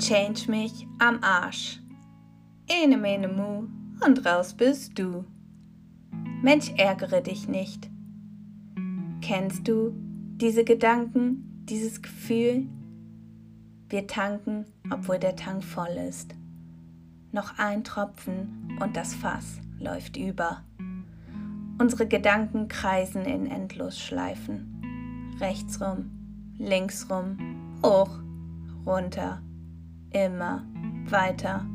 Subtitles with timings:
[0.00, 1.78] Change mich am Arsch.
[2.66, 3.68] Ene mene mu
[4.02, 5.26] und raus bist du.
[6.42, 7.90] Mensch, ärgere dich nicht.
[9.20, 9.92] Kennst du
[10.36, 12.66] diese Gedanken, dieses Gefühl?
[13.90, 16.34] Wir tanken, obwohl der Tank voll ist.
[17.32, 20.64] Noch ein Tropfen und das Fass läuft über.
[21.78, 25.36] Unsere Gedanken kreisen in Endlosschleifen.
[25.40, 26.10] Rechtsrum,
[26.56, 27.36] linksrum,
[27.82, 28.18] hoch,
[28.86, 29.42] runter,
[30.12, 30.64] immer
[31.08, 31.66] weiter.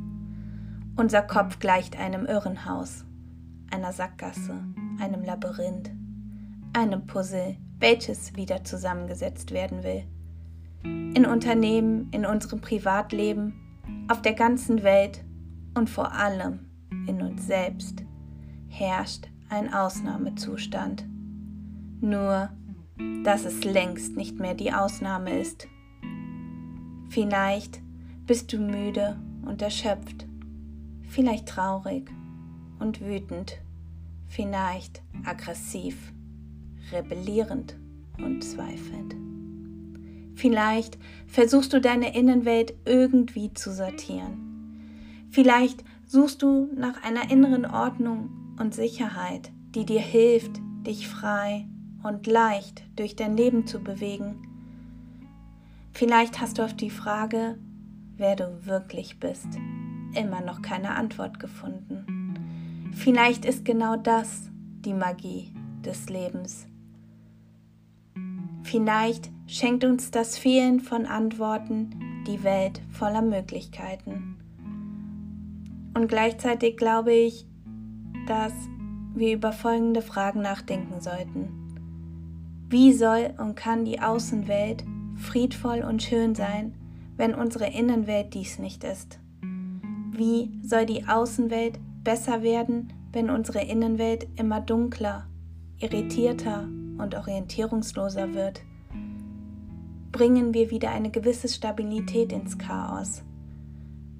[0.95, 3.05] Unser Kopf gleicht einem Irrenhaus,
[3.71, 4.63] einer Sackgasse,
[4.99, 5.91] einem Labyrinth,
[6.73, 10.03] einem Puzzle, welches wieder zusammengesetzt werden will.
[10.83, 13.53] In Unternehmen, in unserem Privatleben,
[14.07, 15.23] auf der ganzen Welt
[15.73, 16.59] und vor allem
[17.07, 18.03] in uns selbst
[18.67, 21.05] herrscht ein Ausnahmezustand.
[22.01, 22.49] Nur,
[23.23, 25.67] dass es längst nicht mehr die Ausnahme ist.
[27.09, 27.81] Vielleicht
[28.25, 30.25] bist du müde und erschöpft,
[31.07, 32.09] vielleicht traurig
[32.79, 33.59] und wütend,
[34.27, 36.11] vielleicht aggressiv,
[36.91, 37.75] rebellierend
[38.17, 39.15] und zweifelnd.
[40.35, 45.27] Vielleicht versuchst du deine Innenwelt irgendwie zu sortieren.
[45.29, 48.29] Vielleicht suchst du nach einer inneren Ordnung
[48.59, 51.67] und Sicherheit, die dir hilft, dich frei
[52.03, 54.47] und leicht durch dein Leben zu bewegen.
[55.93, 57.57] Vielleicht hast du auf die Frage,
[58.17, 59.47] wer du wirklich bist,
[60.13, 62.91] immer noch keine Antwort gefunden.
[62.93, 64.49] Vielleicht ist genau das
[64.85, 65.51] die Magie
[65.83, 66.67] des Lebens.
[68.63, 74.37] Vielleicht schenkt uns das Fehlen von Antworten die Welt voller Möglichkeiten.
[75.93, 77.45] Und gleichzeitig glaube ich,
[78.27, 78.53] dass
[79.13, 81.49] wir über folgende Fragen nachdenken sollten.
[82.69, 84.83] Wie soll und kann die Außenwelt
[85.15, 86.73] friedvoll und schön sein,
[87.17, 89.19] wenn unsere Innenwelt dies nicht ist?
[90.11, 95.27] Wie soll die Außenwelt besser werden, wenn unsere Innenwelt immer dunkler,
[95.79, 96.67] irritierter
[96.97, 98.61] und orientierungsloser wird?
[100.11, 103.23] Bringen wir wieder eine gewisse Stabilität ins Chaos.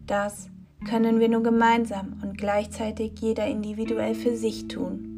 [0.06, 0.50] Das
[0.86, 5.12] können wir nur gemeinsam und gleichzeitig jeder individuell für sich tun.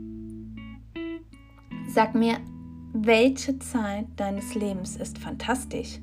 [1.89, 2.37] Sag mir,
[2.93, 5.99] welche Zeit deines Lebens ist fantastisch?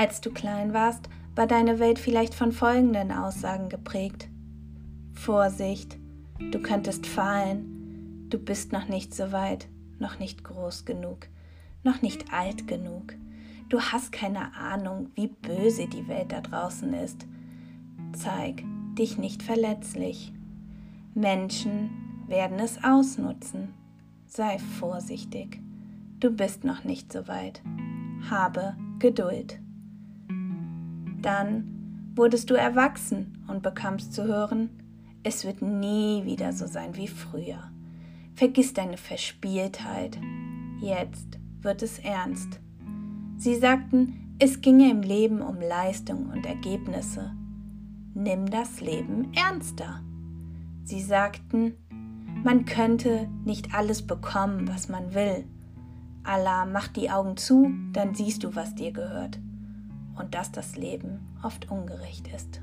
[0.00, 4.28] Als du klein warst, war deine Welt vielleicht von folgenden Aussagen geprägt.
[5.12, 5.98] Vorsicht,
[6.38, 9.68] du könntest fallen, du bist noch nicht so weit,
[9.98, 11.28] noch nicht groß genug,
[11.82, 13.12] noch nicht alt genug.
[13.68, 17.26] Du hast keine Ahnung, wie böse die Welt da draußen ist
[18.14, 18.64] Zeig
[18.98, 20.32] dich nicht verletzlich.
[21.14, 21.90] Menschen
[22.26, 23.74] werden es ausnutzen.
[24.26, 25.60] Sei vorsichtig.
[26.20, 27.60] Du bist noch nicht so weit.
[28.30, 29.60] Habe Geduld.
[31.22, 34.70] Dann wurdest du erwachsen und bekamst zu hören,
[35.22, 37.70] es wird nie wieder so sein wie früher.
[38.34, 40.18] Vergiss deine Verspieltheit.
[40.80, 42.60] Jetzt wird es ernst.
[43.36, 47.32] Sie sagten, es ginge im Leben um Leistung und Ergebnisse
[48.14, 50.00] nimm das Leben ernster.
[50.84, 51.74] Sie sagten,
[52.42, 55.44] man könnte nicht alles bekommen, was man will.
[56.24, 59.38] Allah macht die Augen zu, dann siehst du, was dir gehört.
[60.16, 62.60] Und dass das Leben oft ungerecht ist.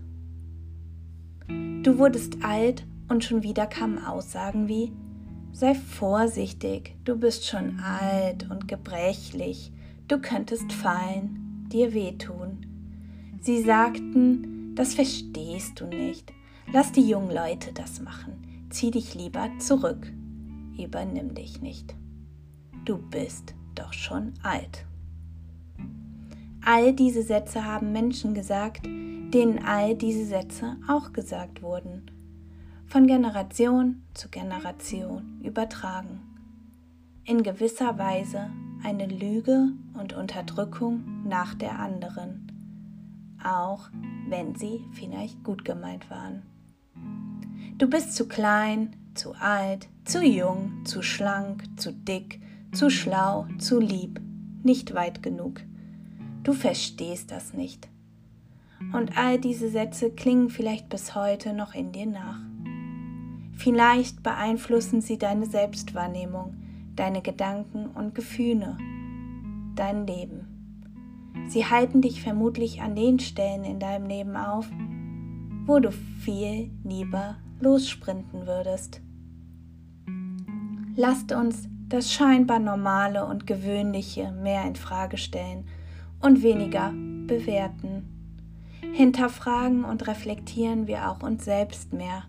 [1.48, 4.92] Du wurdest alt und schon wieder kamen Aussagen wie,
[5.52, 9.72] sei vorsichtig, du bist schon alt und gebrechlich,
[10.08, 12.66] du könntest fallen, dir wehtun.
[13.42, 16.34] Sie sagten, das verstehst du nicht.
[16.72, 18.68] Lass die jungen Leute das machen.
[18.70, 20.12] Zieh dich lieber zurück.
[20.78, 21.96] Übernimm dich nicht.
[22.84, 24.86] Du bist doch schon alt.
[26.70, 32.12] All diese Sätze haben Menschen gesagt, denen all diese Sätze auch gesagt wurden.
[32.86, 36.22] Von Generation zu Generation übertragen.
[37.24, 38.50] In gewisser Weise
[38.84, 42.48] eine Lüge und Unterdrückung nach der anderen
[43.44, 43.90] auch
[44.30, 46.44] wenn sie vielleicht gut gemeint waren.
[47.78, 52.42] Du bist zu klein, zu alt, zu jung, zu schlank, zu dick,
[52.74, 54.20] zu schlau, zu lieb,
[54.64, 55.62] nicht weit genug.
[56.48, 57.90] Du verstehst das nicht.
[58.94, 62.40] Und all diese Sätze klingen vielleicht bis heute noch in dir nach.
[63.58, 66.56] Vielleicht beeinflussen sie deine Selbstwahrnehmung,
[66.96, 68.78] deine Gedanken und Gefühle,
[69.76, 71.34] dein Leben.
[71.50, 74.70] Sie halten dich vermutlich an den Stellen in deinem Leben auf,
[75.66, 79.02] wo du viel lieber lossprinten würdest.
[80.96, 85.66] Lasst uns das scheinbar Normale und Gewöhnliche mehr in Frage stellen
[86.22, 86.94] und weniger
[87.28, 88.14] bewerten.
[88.94, 92.24] hinterfragen und reflektieren wir auch uns selbst mehr.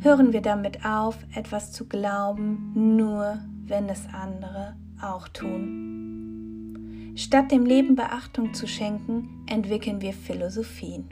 [0.00, 7.12] Hören wir damit auf, etwas zu glauben, nur wenn es andere auch tun.
[7.16, 11.08] Statt dem Leben Beachtung zu schenken, entwickeln wir Philosophien.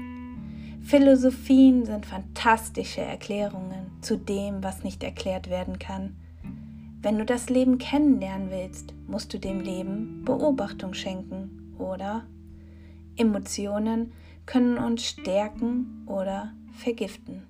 [0.82, 6.14] Philosophien sind fantastische Erklärungen zu dem, was nicht erklärt werden kann.
[7.02, 12.26] Wenn du das Leben kennenlernen willst, musst du dem Leben Beobachtung schenken, oder?
[13.17, 14.12] Emotionen
[14.44, 17.43] können uns stärken oder vergiften.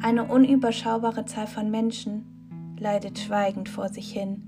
[0.00, 4.42] Eine unüberschaubare Zahl von Menschen leidet schweigend vor sich hin.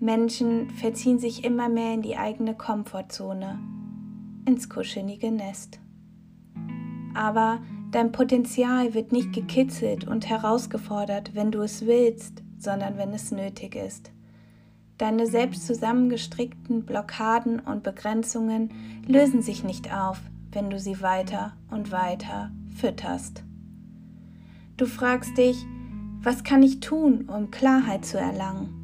[0.00, 3.58] Menschen verziehen sich immer mehr in die eigene Komfortzone,
[4.46, 5.80] ins kuschelige Nest.
[7.14, 7.60] Aber
[7.90, 13.74] dein Potenzial wird nicht gekitzelt und herausgefordert, wenn du es willst, sondern wenn es nötig
[13.74, 14.12] ist.
[14.98, 18.72] Deine selbst zusammengestrickten Blockaden und Begrenzungen
[19.06, 23.44] lösen sich nicht auf, wenn du sie weiter und weiter fütterst.
[24.76, 25.64] Du fragst dich,
[26.20, 28.74] was kann ich tun, um Klarheit zu erlangen?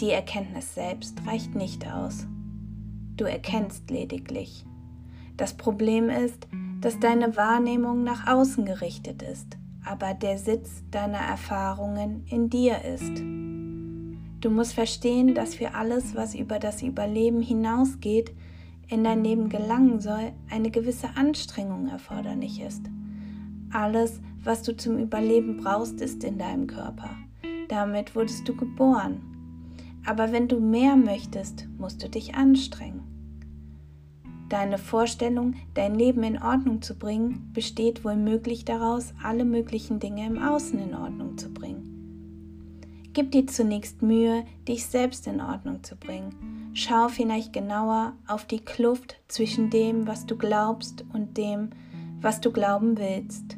[0.00, 2.26] Die Erkenntnis selbst reicht nicht aus.
[3.16, 4.64] Du erkennst lediglich.
[5.36, 6.48] Das Problem ist,
[6.80, 13.22] dass deine Wahrnehmung nach außen gerichtet ist, aber der Sitz deiner Erfahrungen in dir ist.
[14.46, 18.32] Du musst verstehen, dass für alles, was über das Überleben hinausgeht,
[18.86, 22.82] in dein Leben gelangen soll, eine gewisse Anstrengung erforderlich ist.
[23.72, 27.10] Alles, was du zum Überleben brauchst, ist in deinem Körper.
[27.66, 29.20] Damit wurdest du geboren.
[30.06, 33.00] Aber wenn du mehr möchtest, musst du dich anstrengen.
[34.48, 40.24] Deine Vorstellung, dein Leben in Ordnung zu bringen, besteht wohl möglich daraus, alle möglichen Dinge
[40.24, 41.75] im Außen in Ordnung zu bringen.
[43.16, 46.70] Gib dir zunächst Mühe, dich selbst in Ordnung zu bringen.
[46.74, 51.70] Schau vielleicht genauer auf die Kluft zwischen dem, was du glaubst und dem,
[52.20, 53.56] was du glauben willst.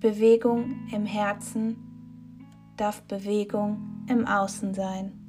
[0.00, 1.76] Bewegung im Herzen
[2.76, 5.27] darf Bewegung im Außen sein.